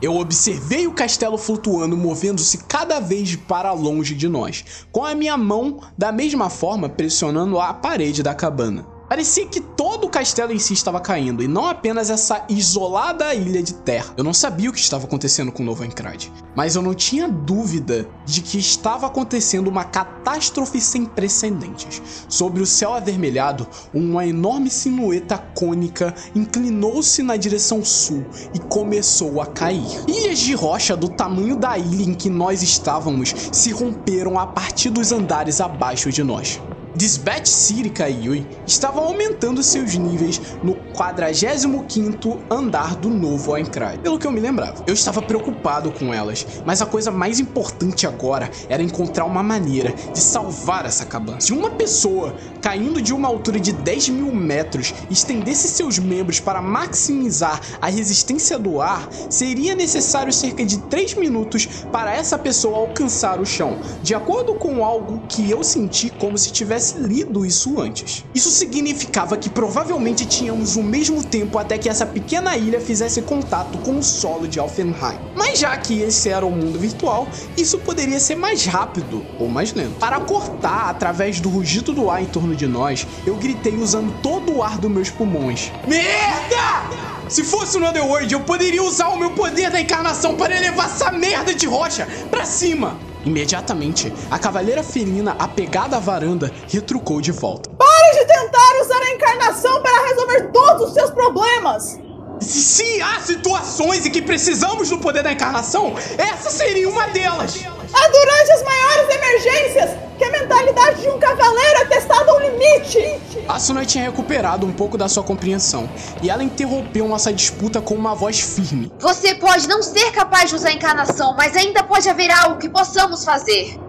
Eu 0.00 0.16
observei 0.16 0.86
o 0.86 0.92
castelo 0.92 1.36
flutuando, 1.36 1.96
movendo-se 1.96 2.58
cada 2.58 3.00
vez 3.00 3.34
para 3.34 3.72
longe 3.72 4.14
de 4.14 4.28
nós, 4.28 4.64
com 4.92 5.04
a 5.04 5.14
minha 5.14 5.36
mão 5.36 5.80
da 5.96 6.12
mesma 6.12 6.48
forma 6.48 6.88
pressionando 6.88 7.58
a 7.58 7.74
parede 7.74 8.22
da 8.22 8.34
cabana. 8.34 8.97
Parecia 9.08 9.46
que 9.46 9.58
todo 9.58 10.06
o 10.06 10.10
castelo 10.10 10.52
em 10.52 10.58
si 10.58 10.74
estava 10.74 11.00
caindo, 11.00 11.42
e 11.42 11.48
não 11.48 11.64
apenas 11.64 12.10
essa 12.10 12.44
isolada 12.46 13.34
ilha 13.34 13.62
de 13.62 13.72
terra. 13.72 14.12
Eu 14.18 14.22
não 14.22 14.34
sabia 14.34 14.68
o 14.68 14.72
que 14.72 14.78
estava 14.78 15.06
acontecendo 15.06 15.50
com 15.50 15.62
o 15.62 15.66
Novo 15.66 15.82
Encrade, 15.82 16.30
mas 16.54 16.76
eu 16.76 16.82
não 16.82 16.92
tinha 16.92 17.26
dúvida 17.26 18.06
de 18.26 18.42
que 18.42 18.58
estava 18.58 19.06
acontecendo 19.06 19.68
uma 19.68 19.82
catástrofe 19.82 20.78
sem 20.78 21.06
precedentes. 21.06 22.02
Sobre 22.28 22.60
o 22.60 22.66
céu 22.66 22.92
avermelhado, 22.92 23.66
uma 23.94 24.26
enorme 24.26 24.68
silhueta 24.68 25.38
cônica 25.38 26.14
inclinou-se 26.34 27.22
na 27.22 27.38
direção 27.38 27.82
sul 27.82 28.26
e 28.52 28.58
começou 28.58 29.40
a 29.40 29.46
cair. 29.46 29.88
Ilhas 30.06 30.38
de 30.38 30.52
rocha 30.52 30.94
do 30.94 31.08
tamanho 31.08 31.56
da 31.56 31.78
ilha 31.78 32.02
em 32.02 32.14
que 32.14 32.28
nós 32.28 32.62
estávamos 32.62 33.34
se 33.52 33.72
romperam 33.72 34.38
a 34.38 34.46
partir 34.46 34.90
dos 34.90 35.12
andares 35.12 35.62
abaixo 35.62 36.12
de 36.12 36.22
nós. 36.22 36.60
Dispatch 36.94 37.46
City 37.46 37.90
Kaiui 37.90 38.48
estavam 38.66 39.04
aumentando 39.04 39.62
seus 39.62 39.94
níveis 39.94 40.40
no 40.62 40.74
45º 40.94 42.46
andar 42.50 42.96
do 42.96 43.10
novo 43.10 43.54
Aincrad, 43.54 44.00
pelo 44.00 44.18
que 44.18 44.26
eu 44.26 44.32
me 44.32 44.40
lembrava. 44.40 44.82
Eu 44.86 44.94
estava 44.94 45.20
preocupado 45.20 45.92
com 45.92 46.12
elas, 46.14 46.46
mas 46.64 46.80
a 46.80 46.86
coisa 46.86 47.10
mais 47.10 47.38
importante 47.38 48.06
agora 48.06 48.50
era 48.68 48.82
encontrar 48.82 49.26
uma 49.26 49.42
maneira 49.42 49.94
de 50.12 50.20
salvar 50.20 50.86
essa 50.86 51.04
cabana. 51.04 51.40
Se 51.40 51.52
uma 51.52 51.70
pessoa 51.70 52.36
caindo 52.60 53.02
de 53.02 53.12
uma 53.12 53.28
altura 53.28 53.60
de 53.60 53.72
10 53.72 54.08
mil 54.08 54.34
metros 54.34 54.94
estendesse 55.10 55.68
seus 55.68 55.98
membros 55.98 56.40
para 56.40 56.62
maximizar 56.62 57.60
a 57.80 57.88
resistência 57.88 58.58
do 58.58 58.80
ar, 58.80 59.08
seria 59.28 59.74
necessário 59.74 60.32
cerca 60.32 60.64
de 60.64 60.78
3 60.78 61.16
minutos 61.16 61.84
para 61.92 62.14
essa 62.14 62.38
pessoa 62.38 62.78
alcançar 62.78 63.40
o 63.40 63.46
chão, 63.46 63.78
de 64.02 64.14
acordo 64.14 64.54
com 64.54 64.82
algo 64.82 65.22
que 65.28 65.50
eu 65.50 65.62
senti 65.62 66.08
como 66.10 66.38
se 66.38 66.50
tivesse 66.50 66.77
lido 66.96 67.44
isso 67.44 67.80
antes. 67.80 68.24
Isso 68.34 68.50
significava 68.50 69.36
que 69.36 69.50
provavelmente 69.50 70.26
tínhamos 70.26 70.76
o 70.76 70.82
mesmo 70.82 71.22
tempo 71.24 71.58
até 71.58 71.76
que 71.78 71.88
essa 71.88 72.06
pequena 72.06 72.56
ilha 72.56 72.80
fizesse 72.80 73.22
contato 73.22 73.78
com 73.78 73.98
o 73.98 74.02
solo 74.02 74.46
de 74.46 74.58
Alfenheim. 74.58 75.18
Mas 75.34 75.58
já 75.58 75.76
que 75.76 76.00
esse 76.00 76.28
era 76.28 76.46
o 76.46 76.50
mundo 76.50 76.78
virtual, 76.78 77.28
isso 77.56 77.78
poderia 77.78 78.20
ser 78.20 78.36
mais 78.36 78.64
rápido 78.66 79.24
ou 79.38 79.48
mais 79.48 79.72
lento. 79.72 79.98
Para 79.98 80.20
cortar 80.20 80.90
através 80.90 81.40
do 81.40 81.48
rugido 81.48 81.92
do 81.92 82.10
ar 82.10 82.22
em 82.22 82.26
torno 82.26 82.54
de 82.54 82.66
nós, 82.66 83.06
eu 83.26 83.36
gritei 83.36 83.76
usando 83.76 84.12
todo 84.22 84.56
o 84.56 84.62
ar 84.62 84.78
dos 84.78 84.90
meus 84.90 85.10
pulmões. 85.10 85.72
Merda! 85.86 87.08
Se 87.28 87.44
fosse 87.44 87.78
no 87.78 87.86
Underworld, 87.86 88.32
eu 88.32 88.40
poderia 88.40 88.82
usar 88.82 89.08
o 89.08 89.18
meu 89.18 89.30
poder 89.32 89.70
da 89.70 89.78
encarnação 89.78 90.34
para 90.34 90.56
elevar 90.56 90.86
essa 90.86 91.10
merda 91.10 91.54
de 91.54 91.66
rocha 91.66 92.08
para 92.30 92.46
cima. 92.46 92.98
Imediatamente, 93.28 94.10
a 94.30 94.38
cavaleira 94.38 94.82
felina 94.82 95.36
apegada 95.38 95.98
à 95.98 96.00
varanda 96.00 96.50
retrucou 96.66 97.20
de 97.20 97.30
volta. 97.30 97.68
Pare 97.76 98.18
de 98.18 98.24
tentar 98.24 98.80
usar 98.80 99.02
a 99.02 99.10
encarnação 99.10 99.82
para 99.82 100.08
resolver 100.08 100.50
todos 100.50 100.88
os 100.88 100.94
seus 100.94 101.10
problemas! 101.10 102.00
Se, 102.40 102.62
se 102.62 103.02
há 103.02 103.20
situações 103.20 104.06
em 104.06 104.10
que 104.10 104.22
precisamos 104.22 104.88
do 104.88 104.96
poder 104.96 105.22
da 105.22 105.30
encarnação, 105.30 105.94
essa 106.16 106.48
seria 106.48 106.88
uma 106.88 107.06
delas! 107.08 107.56
É 107.56 108.10
durante 108.10 108.50
as 108.50 108.62
maiores 108.62 109.14
emergências 109.14 109.90
que 110.16 110.24
a 110.24 110.30
mentalidade 110.30 111.02
de 111.02 111.08
um 111.10 111.18
cavaleiro 111.18 111.80
é 111.80 111.84
testada 111.84 112.30
ao 112.30 112.40
limite! 112.40 113.20
Asuna 113.48 113.86
tinha 113.86 114.04
recuperado 114.04 114.66
um 114.66 114.72
pouco 114.72 114.98
da 114.98 115.08
sua 115.08 115.22
compreensão, 115.22 115.88
e 116.22 116.28
ela 116.28 116.44
interrompeu 116.44 117.08
nossa 117.08 117.32
disputa 117.32 117.80
com 117.80 117.94
uma 117.94 118.14
voz 118.14 118.38
firme. 118.38 118.92
Você 119.00 119.34
pode 119.36 119.66
não 119.66 119.82
ser 119.82 120.12
capaz 120.12 120.50
de 120.50 120.56
usar 120.56 120.68
a 120.68 120.72
encarnação, 120.72 121.34
mas 121.34 121.56
ainda 121.56 121.82
pode 121.82 122.06
haver 122.10 122.30
algo 122.30 122.58
que 122.58 122.68
possamos 122.68 123.24
fazer. 123.24 123.80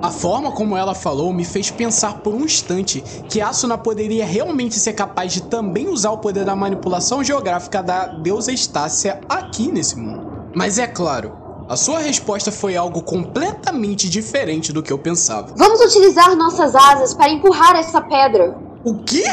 A 0.00 0.12
forma 0.12 0.52
como 0.52 0.76
ela 0.76 0.94
falou 0.94 1.32
me 1.32 1.44
fez 1.44 1.68
pensar 1.68 2.18
por 2.18 2.32
um 2.32 2.44
instante 2.44 3.02
que 3.28 3.40
Asuna 3.40 3.76
poderia 3.76 4.24
realmente 4.24 4.78
ser 4.78 4.92
capaz 4.92 5.32
de 5.32 5.42
também 5.42 5.88
usar 5.88 6.12
o 6.12 6.18
poder 6.18 6.44
da 6.44 6.54
manipulação 6.54 7.24
geográfica 7.24 7.82
da 7.82 8.06
deusa 8.06 8.52
Estácia 8.52 9.20
aqui 9.28 9.72
nesse 9.72 9.96
mundo. 9.96 10.30
Mas 10.54 10.78
é 10.78 10.86
claro, 10.86 11.32
a 11.68 11.76
sua 11.76 11.98
resposta 11.98 12.52
foi 12.52 12.76
algo 12.76 13.02
completamente 13.02 14.08
diferente 14.08 14.72
do 14.72 14.80
que 14.80 14.92
eu 14.92 14.98
pensava. 14.98 15.52
Vamos 15.56 15.80
utilizar 15.80 16.36
nossas 16.36 16.76
asas 16.76 17.12
para 17.12 17.28
empurrar 17.30 17.74
essa 17.74 18.00
pedra. 18.00 18.67
O 18.88 19.04
quê? 19.04 19.24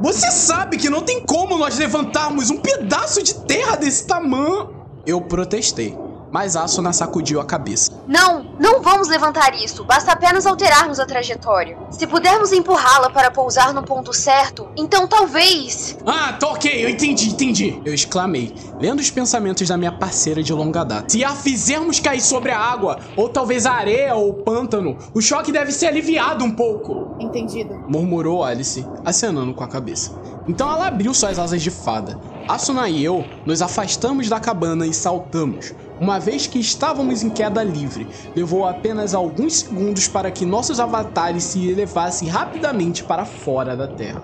Você 0.00 0.28
sabe 0.32 0.76
que 0.76 0.90
não 0.90 1.02
tem 1.02 1.20
como 1.20 1.56
nós 1.56 1.78
levantarmos 1.78 2.50
um 2.50 2.56
pedaço 2.56 3.22
de 3.22 3.32
terra 3.32 3.76
desse 3.76 4.04
tamanho. 4.08 4.74
Eu 5.06 5.20
protestei 5.20 5.96
mas 6.30 6.56
Asuna 6.56 6.92
sacudiu 6.92 7.40
a 7.40 7.44
cabeça. 7.44 7.92
Não, 8.06 8.44
não 8.58 8.82
vamos 8.82 9.08
levantar 9.08 9.54
isso. 9.54 9.84
Basta 9.84 10.12
apenas 10.12 10.46
alterarmos 10.46 10.98
a 11.00 11.06
trajetória. 11.06 11.78
Se 11.90 12.06
pudermos 12.06 12.52
empurrá-la 12.52 13.10
para 13.10 13.30
pousar 13.30 13.72
no 13.72 13.82
ponto 13.82 14.12
certo, 14.12 14.68
então 14.76 15.06
talvez. 15.06 15.96
Ah, 16.06 16.32
tá 16.32 16.48
ok, 16.48 16.84
eu 16.84 16.88
entendi, 16.88 17.30
entendi. 17.30 17.80
Eu 17.84 17.94
exclamei, 17.94 18.54
lendo 18.80 19.00
os 19.00 19.10
pensamentos 19.10 19.68
da 19.68 19.76
minha 19.76 19.92
parceira 19.92 20.42
de 20.42 20.52
longa 20.52 20.84
data. 20.84 21.08
Se 21.08 21.24
a 21.24 21.30
fizermos 21.30 22.00
cair 22.00 22.20
sobre 22.20 22.50
a 22.50 22.58
água, 22.58 22.98
ou 23.16 23.28
talvez 23.28 23.66
a 23.66 23.72
areia 23.72 24.14
ou 24.14 24.30
o 24.30 24.34
pântano, 24.34 24.98
o 25.14 25.20
choque 25.20 25.52
deve 25.52 25.72
ser 25.72 25.86
aliviado 25.86 26.44
um 26.44 26.50
pouco. 26.50 27.16
Entendido. 27.18 27.74
Murmurou 27.88 28.44
Alice, 28.44 28.86
acenando 29.04 29.54
com 29.54 29.64
a 29.64 29.68
cabeça. 29.68 30.12
Então 30.46 30.70
ela 30.70 30.86
abriu 30.86 31.12
suas 31.12 31.38
asas 31.38 31.60
de 31.60 31.70
fada. 31.70 32.18
Asuna 32.48 32.88
e 32.88 33.04
eu 33.04 33.26
nos 33.44 33.60
afastamos 33.60 34.28
da 34.30 34.40
cabana 34.40 34.86
e 34.86 34.94
saltamos. 34.94 35.74
Uma 36.00 36.20
vez 36.20 36.46
que 36.46 36.60
estávamos 36.60 37.24
em 37.24 37.30
queda 37.30 37.62
livre, 37.64 38.06
levou 38.34 38.64
apenas 38.64 39.14
alguns 39.14 39.60
segundos 39.60 40.06
para 40.06 40.30
que 40.30 40.46
nossos 40.46 40.78
avatares 40.78 41.42
se 41.42 41.68
elevassem 41.68 42.28
rapidamente 42.28 43.02
para 43.02 43.24
fora 43.24 43.76
da 43.76 43.88
Terra. 43.88 44.22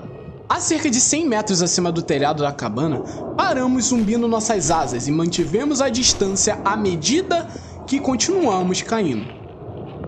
A 0.49 0.61
cerca 0.61 0.88
de 0.88 1.00
100 1.00 1.28
metros 1.28 1.62
acima 1.62 1.90
do 1.90 2.00
telhado 2.00 2.45
da 2.45 2.52
cabana, 2.52 3.00
paramos 3.37 3.87
zumbindo 3.87 4.28
nossas 4.28 4.71
asas 4.71 5.09
e 5.09 5.11
mantivemos 5.11 5.81
a 5.81 5.88
distância 5.88 6.61
à 6.64 6.76
medida 6.76 7.49
que 7.88 7.99
continuamos 7.99 8.81
caindo. 8.81 9.26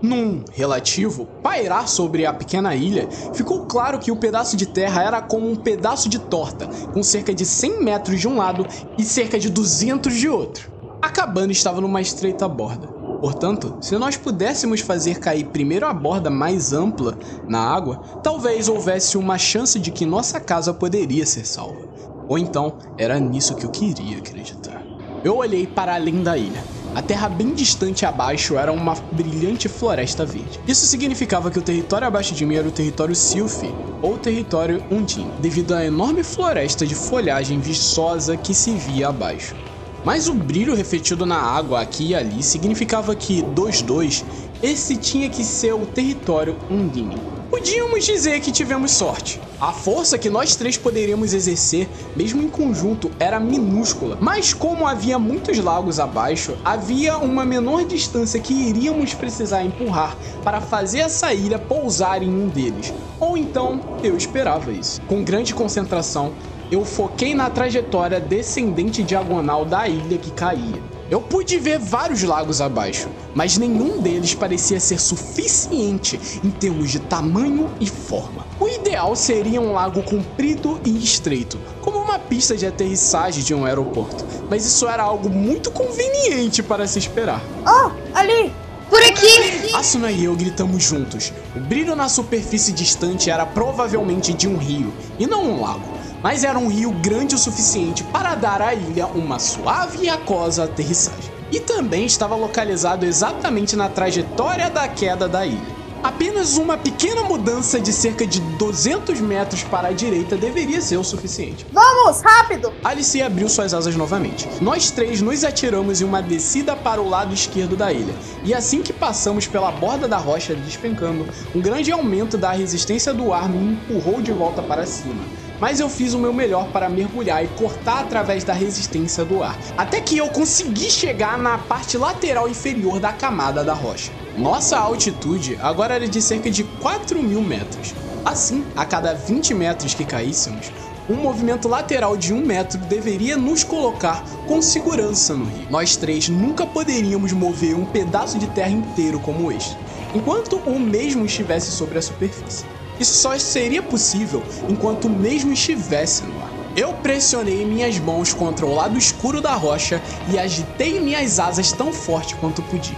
Num 0.01 0.45
relativo 0.53 1.25
pairar 1.43 1.89
sobre 1.89 2.25
a 2.25 2.31
pequena 2.31 2.75
ilha, 2.75 3.09
ficou 3.33 3.65
claro 3.65 3.99
que 3.99 4.11
o 4.11 4.15
pedaço 4.15 4.55
de 4.55 4.67
terra 4.67 5.03
era 5.03 5.21
como 5.21 5.49
um 5.49 5.55
pedaço 5.55 6.07
de 6.07 6.19
torta, 6.19 6.67
com 6.93 7.03
cerca 7.03 7.33
de 7.33 7.45
100 7.45 7.83
metros 7.83 8.21
de 8.21 8.27
um 8.27 8.37
lado 8.37 8.65
e 8.97 9.03
cerca 9.03 9.37
de 9.37 9.49
200 9.49 10.15
de 10.15 10.29
outro. 10.29 10.76
A 11.07 11.09
cabana 11.09 11.53
estava 11.53 11.79
numa 11.79 12.01
estreita 12.01 12.49
borda. 12.49 12.85
Portanto, 13.21 13.77
se 13.79 13.97
nós 13.97 14.17
pudéssemos 14.17 14.81
fazer 14.81 15.21
cair 15.21 15.45
primeiro 15.45 15.85
a 15.85 15.93
borda 15.93 16.29
mais 16.29 16.73
ampla 16.73 17.17
na 17.47 17.61
água, 17.61 18.01
talvez 18.21 18.67
houvesse 18.67 19.17
uma 19.17 19.37
chance 19.37 19.79
de 19.79 19.89
que 19.89 20.05
nossa 20.05 20.37
casa 20.37 20.73
poderia 20.73 21.25
ser 21.25 21.45
salva. 21.45 21.87
Ou 22.27 22.37
então, 22.37 22.73
era 22.97 23.17
nisso 23.21 23.55
que 23.55 23.65
eu 23.65 23.69
queria 23.69 24.17
acreditar. 24.17 24.83
Eu 25.23 25.37
olhei 25.37 25.65
para 25.65 25.95
além 25.95 26.21
da 26.21 26.37
ilha. 26.37 26.61
A 26.93 27.01
terra 27.01 27.29
bem 27.29 27.53
distante 27.53 28.05
abaixo 28.05 28.57
era 28.57 28.73
uma 28.73 28.93
brilhante 29.13 29.69
floresta 29.69 30.25
verde. 30.25 30.59
Isso 30.67 30.85
significava 30.85 31.49
que 31.49 31.57
o 31.57 31.63
território 31.63 32.05
abaixo 32.05 32.35
de 32.35 32.45
mim 32.45 32.55
era 32.55 32.67
o 32.67 32.71
território 32.71 33.15
Silphi, 33.15 33.73
ou 34.01 34.17
território 34.17 34.83
Undine, 34.91 35.31
devido 35.39 35.73
à 35.73 35.85
enorme 35.85 36.21
floresta 36.21 36.85
de 36.85 36.95
folhagem 36.95 37.61
viçosa 37.61 38.35
que 38.35 38.53
se 38.53 38.71
via 38.71 39.07
abaixo. 39.07 39.55
Mas 40.03 40.27
o 40.27 40.33
brilho 40.33 40.75
refletido 40.75 41.25
na 41.25 41.39
água 41.39 41.81
aqui 41.81 42.09
e 42.09 42.15
ali 42.15 42.41
significava 42.41 43.15
que, 43.15 43.41
dos 43.41 43.81
dois, 43.81 44.23
esse 44.61 44.95
tinha 44.97 45.29
que 45.29 45.43
ser 45.43 45.73
o 45.73 45.85
território 45.85 46.55
Undine. 46.69 47.17
Podíamos 47.49 48.05
dizer 48.05 48.39
que 48.41 48.51
tivemos 48.51 48.91
sorte. 48.91 49.39
A 49.59 49.71
força 49.71 50.17
que 50.17 50.29
nós 50.29 50.55
três 50.55 50.77
poderíamos 50.77 51.33
exercer, 51.33 51.89
mesmo 52.15 52.41
em 52.43 52.49
conjunto, 52.49 53.09
era 53.19 53.39
minúscula. 53.39 54.17
Mas 54.21 54.53
como 54.53 54.85
havia 54.85 55.17
muitos 55.17 55.57
lagos 55.57 55.99
abaixo, 55.99 56.55
havia 56.63 57.17
uma 57.17 57.45
menor 57.45 57.85
distância 57.85 58.39
que 58.39 58.53
iríamos 58.53 59.13
precisar 59.13 59.63
empurrar 59.63 60.15
para 60.43 60.61
fazer 60.61 60.99
essa 60.99 61.33
ilha 61.33 61.57
pousar 61.57 62.21
em 62.21 62.29
um 62.29 62.47
deles. 62.47 62.93
Ou 63.19 63.35
então, 63.35 63.81
eu 64.03 64.15
esperava 64.15 64.71
isso. 64.71 65.01
Com 65.07 65.23
grande 65.23 65.55
concentração, 65.55 66.33
eu 66.69 66.83
foquei 66.83 67.33
na 67.33 67.49
trajetória 67.49 68.19
descendente 68.19 69.01
diagonal 69.01 69.63
da 69.63 69.87
ilha 69.87 70.17
que 70.17 70.31
caía. 70.31 70.81
Eu 71.09 71.21
pude 71.21 71.57
ver 71.57 71.79
vários 71.79 72.21
lagos 72.23 72.59
abaixo, 72.59 73.07
mas 73.33 73.57
nenhum 73.57 74.01
deles 74.01 74.33
parecia 74.33 74.77
ser 74.77 74.99
suficiente 74.99 76.19
em 76.43 76.49
termos 76.49 76.91
de 76.91 76.99
tamanho 76.99 77.69
e 77.79 77.87
forma. 77.87 78.45
O 78.59 78.67
ideal 78.67 79.15
seria 79.15 79.61
um 79.61 79.71
lago 79.71 80.03
comprido 80.03 80.81
e 80.83 81.01
estreito, 81.01 81.57
como 81.81 81.99
uma 81.99 82.19
pista 82.19 82.57
de 82.57 82.65
aterrissagem 82.65 83.41
de 83.41 83.53
um 83.53 83.63
aeroporto, 83.63 84.25
mas 84.49 84.65
isso 84.65 84.85
era 84.85 85.03
algo 85.03 85.29
muito 85.29 85.71
conveniente 85.71 86.61
para 86.61 86.85
se 86.85 86.99
esperar. 86.99 87.41
Oh, 87.65 87.91
ali! 88.13 88.51
Por 88.89 89.01
aqui! 89.01 89.73
Asuna 89.73 90.11
e 90.11 90.25
eu 90.25 90.35
gritamos 90.35 90.83
juntos. 90.83 91.31
O 91.55 91.59
brilho 91.59 91.95
na 91.95 92.09
superfície 92.09 92.73
distante 92.73 93.29
era 93.29 93.45
provavelmente 93.45 94.33
de 94.33 94.47
um 94.47 94.57
rio, 94.57 94.93
e 95.17 95.25
não 95.25 95.45
um 95.45 95.61
lago 95.61 95.96
mas 96.21 96.43
era 96.43 96.57
um 96.57 96.67
rio 96.67 96.91
grande 96.91 97.35
o 97.35 97.37
suficiente 97.37 98.03
para 98.03 98.35
dar 98.35 98.61
à 98.61 98.73
ilha 98.73 99.07
uma 99.07 99.39
suave 99.39 100.03
e 100.03 100.09
aquosa 100.09 100.63
aterrissagem. 100.63 101.31
E 101.51 101.59
também 101.59 102.05
estava 102.05 102.35
localizado 102.35 103.05
exatamente 103.05 103.75
na 103.75 103.87
trajetória 103.87 104.69
da 104.69 104.87
queda 104.87 105.27
da 105.27 105.45
ilha. 105.45 105.77
Apenas 106.03 106.57
uma 106.57 106.77
pequena 106.77 107.23
mudança 107.23 107.79
de 107.79 107.91
cerca 107.91 108.25
de 108.25 108.39
200 108.39 109.19
metros 109.19 109.63
para 109.63 109.87
a 109.87 109.91
direita 109.91 110.37
deveria 110.37 110.79
ser 110.79 110.97
o 110.97 111.03
suficiente. 111.03 111.65
Vamos, 111.71 112.21
rápido! 112.21 112.71
Alice 112.83 113.19
abriu 113.21 113.49
suas 113.49 113.73
asas 113.73 113.95
novamente. 113.95 114.47
Nós 114.61 114.91
três 114.91 115.21
nos 115.21 115.43
atiramos 115.43 115.99
em 115.99 116.05
uma 116.05 116.21
descida 116.21 116.75
para 116.75 117.01
o 117.01 117.09
lado 117.09 117.33
esquerdo 117.33 117.75
da 117.75 117.91
ilha, 117.91 118.13
e 118.43 118.53
assim 118.53 118.81
que 118.81 118.93
passamos 118.93 119.47
pela 119.47 119.71
borda 119.71 120.07
da 120.07 120.17
rocha 120.17 120.53
despencando, 120.53 121.27
um 121.55 121.59
grande 121.59 121.91
aumento 121.91 122.37
da 122.37 122.51
resistência 122.51 123.13
do 123.13 123.33
ar 123.33 123.49
me 123.49 123.73
empurrou 123.73 124.21
de 124.21 124.31
volta 124.31 124.61
para 124.61 124.85
cima 124.85 125.23
mas 125.59 125.79
eu 125.79 125.89
fiz 125.89 126.13
o 126.13 126.19
meu 126.19 126.33
melhor 126.33 126.67
para 126.67 126.89
mergulhar 126.89 127.43
e 127.43 127.47
cortar 127.47 128.01
através 128.01 128.43
da 128.43 128.53
resistência 128.53 129.25
do 129.25 129.43
ar, 129.43 129.57
até 129.77 130.01
que 130.01 130.17
eu 130.17 130.27
consegui 130.29 130.89
chegar 130.89 131.37
na 131.37 131.57
parte 131.57 131.97
lateral 131.97 132.47
inferior 132.47 132.99
da 132.99 133.11
camada 133.11 133.63
da 133.63 133.73
rocha. 133.73 134.11
Nossa 134.37 134.77
altitude 134.77 135.57
agora 135.61 135.95
era 135.95 136.07
de 136.07 136.21
cerca 136.21 136.49
de 136.51 136.63
4 136.63 137.21
mil 137.21 137.41
metros. 137.41 137.93
Assim, 138.23 138.65
a 138.75 138.85
cada 138.85 139.13
20 139.13 139.53
metros 139.53 139.93
que 139.93 140.05
caíssemos, 140.05 140.71
um 141.09 141.15
movimento 141.15 141.67
lateral 141.67 142.17
de 142.17 142.33
um 142.33 142.45
metro 142.45 142.77
deveria 142.77 143.37
nos 143.37 143.63
colocar 143.63 144.23
com 144.45 144.61
segurança 144.61 145.33
no 145.33 145.45
rio. 145.45 145.67
Nós 145.69 145.95
três 145.95 146.27
nunca 146.27 146.65
poderíamos 146.65 147.31
mover 147.31 147.75
um 147.75 147.85
pedaço 147.85 148.37
de 148.37 148.47
terra 148.47 148.69
inteiro 148.69 149.19
como 149.19 149.51
este, 149.51 149.77
enquanto 150.13 150.57
o 150.57 150.77
mesmo 150.77 151.25
estivesse 151.25 151.71
sobre 151.71 151.97
a 151.97 152.01
superfície. 152.01 152.65
Isso 152.99 153.13
só 153.13 153.37
seria 153.37 153.81
possível 153.81 154.43
enquanto 154.69 155.09
mesmo 155.09 155.53
estivesse 155.53 156.23
no 156.23 156.41
ar. 156.41 156.51
Eu 156.75 156.93
pressionei 156.93 157.65
minhas 157.65 157.97
mãos 157.99 158.33
contra 158.33 158.65
o 158.65 158.73
lado 158.73 158.97
escuro 158.97 159.41
da 159.41 159.55
rocha 159.55 160.01
e 160.31 160.37
agitei 160.37 160.99
minhas 160.99 161.39
asas 161.39 161.71
tão 161.71 161.91
forte 161.91 162.35
quanto 162.35 162.61
podia. 162.63 162.95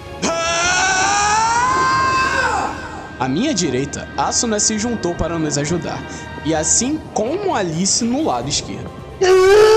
À 3.20 3.28
minha 3.28 3.54
direita, 3.54 4.08
Asuna 4.18 4.60
se 4.60 4.80
juntou 4.80 5.14
para 5.14 5.38
nos 5.38 5.58
ajudar, 5.58 6.02
e 6.46 6.56
assim 6.56 6.98
como 7.14 7.54
Alice 7.54 8.02
no 8.04 8.24
lado 8.24 8.48
esquerdo. 8.48 8.90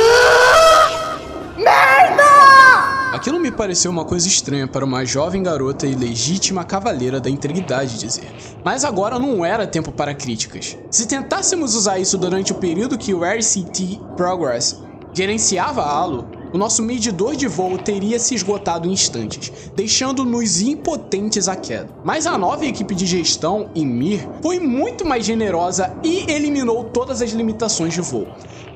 Aquilo 3.23 3.39
me 3.39 3.53
pareceu 3.53 3.89
uma 3.89 4.05
coisa 4.05 4.27
estranha 4.27 4.67
para 4.67 4.85
uma 4.85 5.05
jovem 5.05 5.45
garota 5.45 5.87
e 5.87 5.95
legítima 5.95 6.65
cavaleira 6.65 7.21
da 7.21 7.31
integridade 7.31 7.97
dizer. 7.97 8.35
Mas 8.65 8.85
agora 8.85 9.17
não 9.17 9.45
era 9.45 9.65
tempo 9.65 9.93
para 9.93 10.13
críticas. 10.13 10.77
Se 10.91 11.07
tentássemos 11.07 11.77
usar 11.77 12.01
isso 12.01 12.19
durante 12.19 12.51
o 12.51 12.57
período 12.57 12.99
que 12.99 13.15
o 13.15 13.23
RCT 13.23 14.01
Progress 14.17 14.83
gerenciava 15.13 15.83
a 15.83 15.89
Halo, 15.89 16.27
o 16.53 16.59
nosso 16.59 16.83
medidor 16.83 17.37
de 17.37 17.47
voo 17.47 17.79
teria 17.79 18.19
se 18.19 18.35
esgotado 18.35 18.89
em 18.89 18.93
instantes, 18.93 19.53
deixando-nos 19.75 20.61
impotentes 20.61 21.47
à 21.47 21.55
queda. 21.55 21.91
Mas 22.03 22.27
a 22.27 22.37
nova 22.37 22.67
equipe 22.67 22.93
de 22.93 23.07
gestão, 23.07 23.71
Mir, 23.77 24.29
foi 24.43 24.59
muito 24.59 25.07
mais 25.07 25.25
generosa 25.25 25.97
e 26.03 26.29
eliminou 26.29 26.85
todas 26.85 27.23
as 27.23 27.31
limitações 27.31 27.95
de 27.95 28.01
voo. 28.01 28.27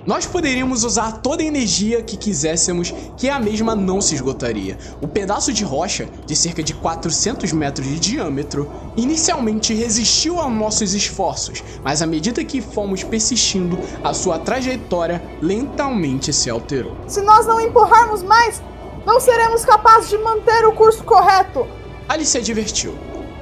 Nós 0.06 0.24
poderíamos 0.24 0.84
usar 0.84 1.20
toda 1.20 1.42
a 1.42 1.46
energia 1.46 2.00
que 2.00 2.16
quiséssemos, 2.16 2.94
que 3.16 3.28
a 3.28 3.40
mesma 3.40 3.74
não 3.74 4.00
se 4.00 4.14
esgotaria. 4.14 4.78
O 5.02 5.08
pedaço 5.08 5.52
de 5.52 5.64
rocha, 5.64 6.08
de 6.24 6.36
cerca 6.36 6.62
de 6.62 6.72
400 6.74 7.52
metros 7.52 7.88
de 7.88 7.98
diâmetro, 7.98 8.70
inicialmente 8.96 9.74
resistiu 9.74 10.38
aos 10.38 10.52
nossos 10.52 10.94
esforços, 10.94 11.64
mas 11.82 12.02
à 12.02 12.06
medida 12.06 12.44
que 12.44 12.60
fomos 12.60 13.02
persistindo, 13.02 13.76
a 14.04 14.14
sua 14.14 14.38
trajetória 14.38 15.20
lentamente 15.42 16.32
se 16.32 16.48
alterou. 16.48 16.96
Se 17.08 17.20
nós 17.20 17.44
não 17.44 17.60
empurrarmos 17.60 18.22
mais, 18.22 18.62
não 19.04 19.18
seremos 19.18 19.64
capazes 19.64 20.08
de 20.08 20.18
manter 20.18 20.64
o 20.66 20.72
curso 20.72 21.02
correto. 21.02 21.66
Alice 22.08 22.30
se 22.30 22.38
advertiu. 22.38 22.94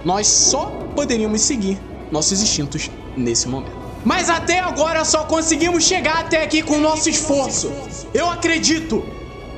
Nós 0.03 0.27
só 0.27 0.73
poderíamos 0.97 1.43
seguir 1.43 1.79
nossos 2.11 2.41
instintos 2.41 2.91
nesse 3.15 3.49
momento. 3.49 3.84
Mas 4.05 4.29
até 4.29 4.61
agora 4.61 5.05
só 5.05 5.25
conseguimos 5.25 5.85
chegar 5.85 6.19
até 6.19 6.43
aqui 6.43 6.63
com 6.63 6.79
nosso 6.79 7.09
esforço. 7.09 7.73
Eu 8.13 8.29
acredito. 8.29 9.03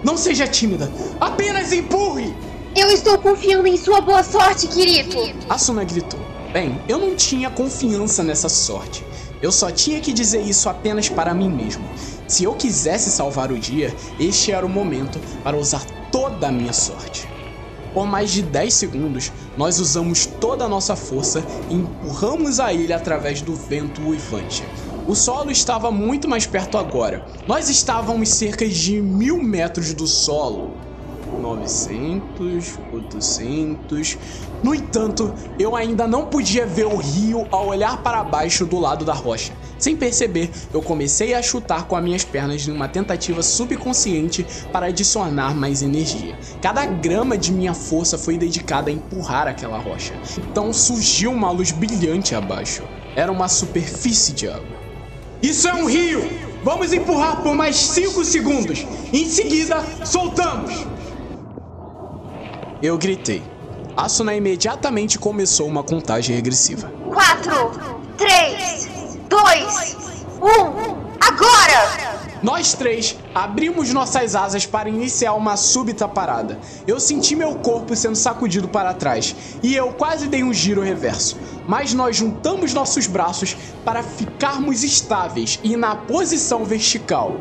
Não 0.04 0.16
seja 0.16 0.46
tímida. 0.46 0.90
Apenas 1.20 1.72
empurre. 1.72 2.32
Eu 2.76 2.88
estou 2.90 3.18
confiando 3.18 3.66
em 3.66 3.76
sua 3.76 4.00
boa 4.00 4.22
sorte, 4.22 4.68
querido. 4.68 5.16
Asuna 5.48 5.82
gritou. 5.82 6.20
Bem, 6.52 6.80
eu 6.88 6.98
não 6.98 7.16
tinha 7.16 7.50
confiança 7.50 8.22
nessa 8.22 8.48
sorte. 8.48 9.04
Eu 9.42 9.50
só 9.50 9.70
tinha 9.70 10.00
que 10.00 10.12
dizer 10.12 10.42
isso 10.42 10.68
apenas 10.68 11.08
para 11.08 11.34
mim 11.34 11.50
mesmo. 11.50 11.84
Se 12.28 12.44
eu 12.44 12.54
quisesse 12.54 13.10
salvar 13.10 13.50
o 13.50 13.58
dia, 13.58 13.94
este 14.18 14.52
era 14.52 14.64
o 14.64 14.68
momento 14.68 15.18
para 15.42 15.56
usar 15.56 15.84
toda 16.12 16.48
a 16.48 16.52
minha 16.52 16.72
sorte. 16.72 17.28
Por 17.92 18.06
mais 18.06 18.30
de 18.30 18.42
10 18.42 18.74
segundos, 18.74 19.32
nós 19.56 19.80
usamos 19.80 20.26
toda 20.26 20.64
a 20.64 20.68
nossa 20.68 20.94
força 20.94 21.42
e 21.70 21.74
empurramos 21.74 22.60
a 22.60 22.72
ilha 22.72 22.96
através 22.96 23.40
do 23.40 23.54
vento 23.54 24.02
uivante. 24.02 24.64
O 25.08 25.14
solo 25.14 25.50
estava 25.50 25.90
muito 25.90 26.28
mais 26.28 26.46
perto 26.46 26.76
agora. 26.76 27.24
Nós 27.46 27.68
estávamos 27.68 28.28
cerca 28.30 28.68
de 28.68 29.00
mil 29.00 29.42
metros 29.42 29.94
do 29.94 30.06
solo. 30.06 30.72
900, 31.40 32.78
800. 32.92 34.18
No 34.62 34.74
entanto, 34.74 35.32
eu 35.58 35.76
ainda 35.76 36.06
não 36.06 36.26
podia 36.26 36.66
ver 36.66 36.86
o 36.86 36.96
rio 36.96 37.46
ao 37.50 37.68
olhar 37.68 38.02
para 38.02 38.24
baixo 38.24 38.66
do 38.66 38.78
lado 38.80 39.04
da 39.04 39.12
rocha. 39.12 39.52
Sem 39.78 39.96
perceber, 39.96 40.50
eu 40.72 40.80
comecei 40.80 41.34
a 41.34 41.42
chutar 41.42 41.84
com 41.86 41.96
as 41.96 42.02
minhas 42.02 42.24
pernas 42.24 42.66
numa 42.66 42.88
tentativa 42.88 43.42
subconsciente 43.42 44.46
para 44.72 44.86
adicionar 44.86 45.54
mais 45.54 45.82
energia. 45.82 46.38
Cada 46.62 46.84
grama 46.86 47.36
de 47.36 47.52
minha 47.52 47.74
força 47.74 48.16
foi 48.16 48.38
dedicada 48.38 48.90
a 48.90 48.92
empurrar 48.92 49.46
aquela 49.46 49.78
rocha. 49.78 50.14
Então 50.50 50.72
surgiu 50.72 51.30
uma 51.30 51.50
luz 51.50 51.70
brilhante 51.72 52.34
abaixo. 52.34 52.82
Era 53.14 53.30
uma 53.30 53.48
superfície 53.48 54.32
de 54.32 54.48
água. 54.48 54.76
Isso 55.42 55.68
é 55.68 55.74
um 55.74 55.86
rio! 55.86 56.22
Vamos 56.64 56.92
empurrar 56.92 57.42
por 57.42 57.54
mais 57.54 57.76
5 57.76 58.24
segundos. 58.24 58.84
Em 59.12 59.28
seguida, 59.28 59.84
soltamos! 60.04 60.86
Eu 62.82 62.98
gritei. 62.98 63.42
Asuna 63.96 64.34
imediatamente 64.34 65.18
começou 65.18 65.66
uma 65.66 65.82
contagem 65.82 66.34
regressiva. 66.34 66.92
4, 67.08 67.96
3, 68.18 68.88
2, 69.36 69.96
1, 70.40 70.48
agora! 71.20 72.16
Nós 72.42 72.72
três 72.72 73.18
abrimos 73.34 73.92
nossas 73.92 74.34
asas 74.34 74.64
para 74.64 74.88
iniciar 74.88 75.34
uma 75.34 75.58
súbita 75.58 76.08
parada. 76.08 76.58
Eu 76.86 76.98
senti 76.98 77.36
meu 77.36 77.56
corpo 77.56 77.94
sendo 77.94 78.16
sacudido 78.16 78.66
para 78.66 78.94
trás 78.94 79.36
e 79.62 79.76
eu 79.76 79.92
quase 79.92 80.26
dei 80.26 80.42
um 80.42 80.54
giro 80.54 80.80
reverso. 80.80 81.36
Mas 81.68 81.92
nós 81.92 82.16
juntamos 82.16 82.72
nossos 82.72 83.06
braços 83.06 83.54
para 83.84 84.02
ficarmos 84.02 84.82
estáveis 84.82 85.60
e 85.62 85.76
na 85.76 85.94
posição 85.94 86.64
vertical. 86.64 87.36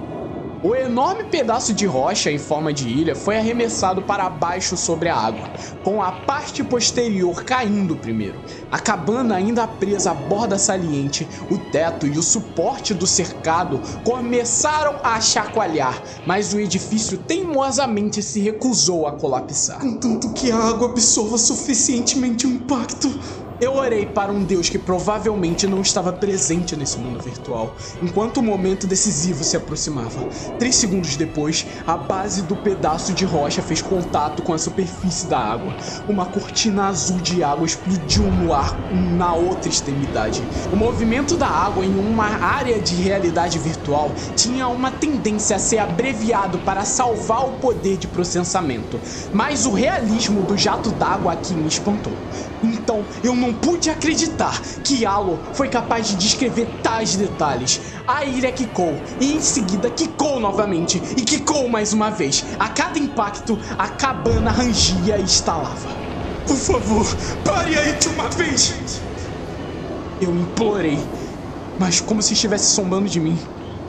O 0.66 0.74
enorme 0.74 1.26
pedaço 1.26 1.76
de 1.76 1.86
rocha 1.86 2.32
em 2.32 2.40
forma 2.40 2.74
de 2.74 2.90
ilha 2.90 3.16
foi 3.16 3.38
arremessado 3.38 4.02
para 4.02 4.28
baixo 4.28 4.76
sobre 4.76 5.10
a 5.10 5.16
água, 5.16 5.48
com 5.84 6.02
a 6.02 6.12
parte 6.12 6.64
posterior 6.64 7.44
caindo 7.44 7.96
primeiro. 7.96 8.42
A 8.72 8.80
cabana 8.80 9.36
ainda 9.36 9.68
presa 9.68 10.10
à 10.10 10.14
borda 10.16 10.58
saliente, 10.58 11.28
o 11.52 11.60
teto 11.70 12.08
e 12.08 12.18
o 12.18 12.24
suporte 12.24 12.96
do 12.96 13.06
cercado 13.06 13.80
começaram 14.04 14.96
a 15.04 15.22
chacoalhar, 15.22 16.02
mas 16.26 16.52
o 16.52 16.60
edifício 16.60 17.20
teimosamente 17.20 18.24
se 18.24 18.40
recusou 18.40 19.06
a 19.06 19.12
colapsar. 19.12 19.80
Contanto 19.80 20.34
que 20.34 20.52
a 20.52 20.58
água 20.58 20.90
absorva 20.90 21.38
suficientemente 21.38 22.48
o 22.48 22.50
impacto, 22.50 23.08
eu 23.60 23.76
orei 23.76 24.06
para 24.06 24.32
um 24.32 24.44
Deus 24.44 24.70
que 24.70 24.78
provavelmente 24.78 25.66
não 25.66 25.82
estava 25.82 26.12
presente 26.12 26.76
nesse 26.76 27.00
mundo 27.00 27.20
virtual, 27.20 27.78
enquanto 28.02 28.38
o 28.38 28.44
momento 28.44 28.86
decisivo 28.86 29.44
se 29.44 29.56
aproximava. 29.56 30.28
Três 30.60 30.76
segundos 30.76 31.16
depois, 31.16 31.66
a 31.88 31.96
base 31.96 32.42
do 32.42 32.56
pedaço 32.56 33.14
de 33.14 33.24
rocha 33.24 33.62
fez 33.62 33.82
contato 33.82 34.44
com 34.44 34.54
a 34.54 34.58
superfície 34.58 35.28
da 35.28 35.40
água. 35.40 35.76
Uma 36.08 36.26
cortina 36.26 36.88
azul 36.88 37.20
de 37.20 37.44
água 37.44 37.66
explodiu 37.66 38.24
no 38.24 38.54
ar 38.54 38.78
na 38.92 39.34
outra 39.34 39.70
extremidade. 39.70 40.44
O 40.72 40.76
movimento 40.76 41.38
da 41.38 41.48
água 41.48 41.86
em 41.86 41.98
uma 41.98 42.26
área 42.26 42.80
de 42.82 42.96
realidade 42.96 43.58
virtual 43.58 44.14
tinha 44.36 44.68
uma 44.68 44.92
tendência 44.92 45.56
a 45.56 45.60
ser 45.60 45.78
abreviado 45.78 46.60
para 46.60 46.84
salvar 46.84 47.46
o 47.46 47.54
poder 47.54 47.98
de 47.98 48.08
processamento, 48.08 49.00
mas 49.32 49.66
o 49.66 49.72
realismo 49.72 50.44
do 50.44 50.58
jato 50.58 50.92
d'água 50.92 51.32
aqui 51.32 51.54
me 51.54 51.68
espantou. 51.68 52.18
Então 52.64 53.06
eu 53.24 53.36
não 53.36 53.54
pude 53.54 53.90
acreditar 53.90 54.62
que 54.84 55.06
Alo 55.06 55.44
foi 55.54 55.70
capaz 55.70 56.08
de 56.08 56.16
descrever 56.16 56.80
tais 56.82 57.16
detalhes. 57.16 57.82
A 58.08 58.26
ilha 58.26 58.52
quicou 58.52 59.04
e 59.20 59.34
em 59.36 59.42
seguida 59.42 59.90
quicou 59.90 60.40
novamente 60.40 61.02
e 61.18 61.22
quicou 61.22 61.68
mais 61.70 61.94
uma 61.94 62.10
vez. 62.10 62.46
A 62.60 62.70
cada 62.70 63.00
impacto, 63.00 63.60
a 63.78 63.88
cabana 63.90 64.52
rangia 64.52 65.18
e 65.18 65.24
estalava. 65.24 65.90
Por 66.46 66.58
favor, 66.58 67.18
pare 67.44 67.78
aí 67.78 67.98
de 67.98 68.08
uma 68.10 68.30
vez! 68.30 69.02
Eu 70.22 70.34
implorei, 70.34 71.00
mas 71.78 72.00
como 72.00 72.22
se 72.22 72.34
estivesse 72.34 72.74
sombando 72.74 73.10
de 73.10 73.20
mim, 73.20 73.40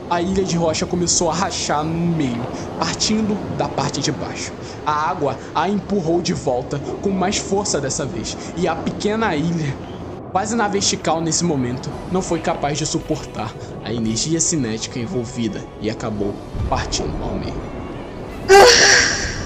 a 0.09 0.21
ilha 0.21 0.43
de 0.43 0.55
rocha 0.55 0.85
começou 0.85 1.29
a 1.29 1.33
rachar 1.33 1.83
no 1.83 2.15
meio, 2.15 2.45
partindo 2.79 3.37
da 3.57 3.67
parte 3.67 3.99
de 4.01 4.11
baixo. 4.11 4.51
A 4.85 5.09
água 5.09 5.37
a 5.53 5.67
empurrou 5.67 6.21
de 6.21 6.33
volta 6.33 6.79
com 7.01 7.09
mais 7.09 7.37
força 7.37 7.81
dessa 7.81 8.05
vez, 8.05 8.37
e 8.55 8.67
a 8.67 8.75
pequena 8.75 9.35
ilha, 9.35 9.75
quase 10.31 10.55
na 10.55 10.67
vertical 10.67 11.19
nesse 11.19 11.43
momento, 11.43 11.89
não 12.11 12.21
foi 12.21 12.39
capaz 12.39 12.77
de 12.77 12.85
suportar 12.85 13.53
a 13.83 13.91
energia 13.91 14.39
cinética 14.39 14.99
envolvida 14.99 15.63
e 15.81 15.89
acabou 15.89 16.33
partindo 16.69 17.21
ao 17.23 17.35
meio. 17.35 17.61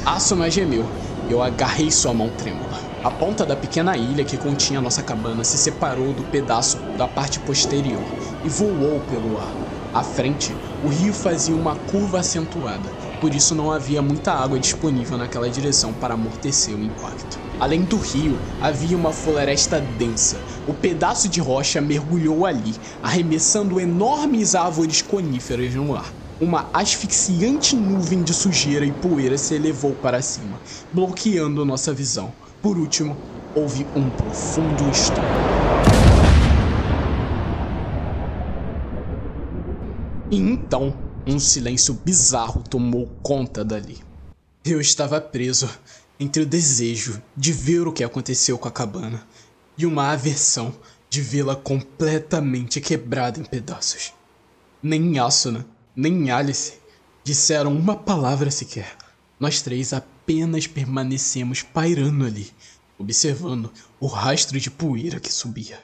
Asuna 0.05 0.49
gemeu. 0.49 0.85
Eu 1.29 1.41
agarrei 1.41 1.89
sua 1.89 2.13
mão 2.13 2.29
trêmula. 2.29 2.79
A 3.03 3.09
ponta 3.09 3.45
da 3.45 3.55
pequena 3.55 3.95
ilha 3.95 4.25
que 4.25 4.35
continha 4.35 4.81
nossa 4.81 5.01
cabana 5.01 5.43
se 5.43 5.57
separou 5.57 6.11
do 6.11 6.23
pedaço 6.23 6.77
da 6.97 7.07
parte 7.07 7.39
posterior 7.39 8.03
e 8.43 8.49
voou 8.49 8.99
pelo 9.09 9.37
ar. 9.37 9.70
À 9.93 10.03
frente, 10.03 10.53
o 10.85 10.87
rio 10.87 11.13
fazia 11.13 11.53
uma 11.53 11.75
curva 11.75 12.19
acentuada, 12.19 12.89
por 13.19 13.35
isso 13.35 13.53
não 13.53 13.69
havia 13.69 14.01
muita 14.01 14.31
água 14.31 14.57
disponível 14.57 15.17
naquela 15.17 15.49
direção 15.49 15.91
para 15.91 16.13
amortecer 16.13 16.73
o 16.73 16.81
impacto. 16.81 17.37
Além 17.59 17.81
do 17.81 17.97
rio, 17.97 18.37
havia 18.61 18.95
uma 18.95 19.11
floresta 19.11 19.81
densa. 19.81 20.37
O 20.65 20.73
pedaço 20.73 21.27
de 21.27 21.41
rocha 21.41 21.81
mergulhou 21.81 22.45
ali, 22.45 22.73
arremessando 23.03 23.81
enormes 23.81 24.55
árvores 24.55 25.01
coníferas 25.01 25.75
no 25.75 25.93
ar. 25.93 26.13
Uma 26.39 26.69
asfixiante 26.73 27.75
nuvem 27.75 28.23
de 28.23 28.33
sujeira 28.33 28.85
e 28.85 28.93
poeira 28.93 29.37
se 29.37 29.55
elevou 29.55 29.91
para 29.91 30.21
cima, 30.21 30.57
bloqueando 30.93 31.65
nossa 31.65 31.93
visão. 31.93 32.33
Por 32.61 32.77
último, 32.77 33.17
houve 33.53 33.85
um 33.93 34.09
profundo 34.09 34.89
estouro. 34.89 35.70
E 40.31 40.37
então, 40.37 40.97
um 41.27 41.37
silêncio 41.37 41.93
bizarro 41.93 42.63
tomou 42.63 43.05
conta 43.21 43.65
dali. 43.65 43.99
Eu 44.63 44.79
estava 44.79 45.19
preso 45.19 45.69
entre 46.17 46.43
o 46.43 46.45
desejo 46.45 47.21
de 47.35 47.51
ver 47.51 47.85
o 47.85 47.91
que 47.91 48.01
aconteceu 48.01 48.57
com 48.57 48.69
a 48.69 48.71
cabana 48.71 49.27
e 49.77 49.85
uma 49.85 50.11
aversão 50.13 50.73
de 51.09 51.19
vê-la 51.19 51.53
completamente 51.53 52.79
quebrada 52.79 53.41
em 53.41 53.43
pedaços. 53.43 54.13
Nem 54.81 55.19
Asuna, 55.19 55.67
nem 55.93 56.31
Alice 56.31 56.75
disseram 57.25 57.75
uma 57.75 57.97
palavra 57.97 58.49
sequer. 58.49 58.95
Nós 59.37 59.61
três 59.61 59.91
apenas 59.91 60.65
permanecemos 60.65 61.61
pairando 61.61 62.25
ali, 62.25 62.49
observando 62.97 63.69
o 63.99 64.07
rastro 64.07 64.57
de 64.61 64.71
poeira 64.71 65.19
que 65.19 65.31
subia. 65.31 65.77